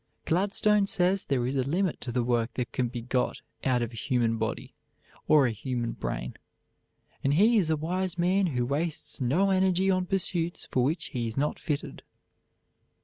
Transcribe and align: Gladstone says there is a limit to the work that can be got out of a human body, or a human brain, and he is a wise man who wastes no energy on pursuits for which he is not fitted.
Gladstone 0.25 0.87
says 0.87 1.25
there 1.25 1.45
is 1.45 1.53
a 1.55 1.61
limit 1.61 2.01
to 2.01 2.11
the 2.11 2.23
work 2.23 2.55
that 2.55 2.71
can 2.71 2.87
be 2.87 3.01
got 3.03 3.41
out 3.63 3.83
of 3.83 3.93
a 3.93 3.95
human 3.95 4.37
body, 4.37 4.73
or 5.27 5.45
a 5.45 5.51
human 5.51 5.91
brain, 5.91 6.37
and 7.23 7.35
he 7.35 7.57
is 7.59 7.69
a 7.69 7.77
wise 7.77 8.17
man 8.17 8.47
who 8.47 8.65
wastes 8.65 9.21
no 9.21 9.51
energy 9.51 9.91
on 9.91 10.07
pursuits 10.07 10.67
for 10.71 10.83
which 10.83 11.09
he 11.09 11.27
is 11.27 11.37
not 11.37 11.59
fitted. 11.59 12.01